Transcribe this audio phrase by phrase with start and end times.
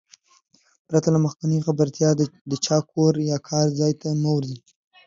[0.87, 2.09] پرته له مخکينۍ خبرتيا
[2.51, 4.59] د چا کور يا کار ځاى ته مه ورځٸ.